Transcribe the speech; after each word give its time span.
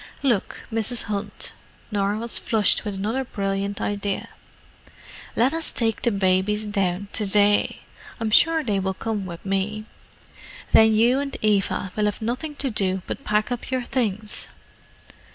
"Look, 0.23 0.61
Mrs. 0.73 1.03
Hunt," 1.03 1.53
Norah 1.91 2.17
was 2.17 2.39
flushed 2.39 2.83
with 2.83 2.95
another 2.95 3.23
brilliant 3.23 3.79
idea. 3.79 4.29
"Let 5.35 5.53
us 5.53 5.71
take 5.71 6.01
the 6.01 6.09
babies 6.09 6.65
down 6.65 7.09
to 7.13 7.27
day—I'm 7.27 8.31
sure 8.31 8.63
they 8.63 8.79
will 8.79 8.95
come 8.95 9.27
with 9.27 9.45
me. 9.45 9.85
Then 10.71 10.95
you 10.95 11.19
and 11.19 11.37
Eva 11.43 11.91
will 11.95 12.05
have 12.05 12.19
nothing 12.19 12.55
to 12.55 12.71
do 12.71 13.03
but 13.05 13.23
pack 13.23 13.51
up 13.51 13.69
your 13.69 13.83
things." 13.83 14.47